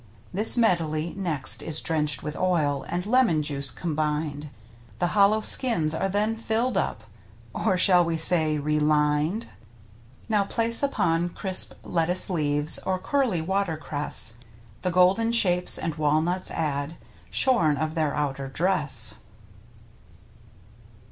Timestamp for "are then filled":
5.93-6.75